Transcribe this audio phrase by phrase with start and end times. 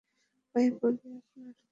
[0.55, 1.53] পায়ে পড়ছি আপনার।